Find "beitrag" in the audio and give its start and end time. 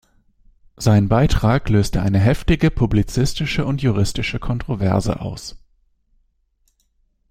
1.09-1.69